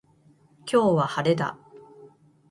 [0.61, 1.59] 今日は晴れだ。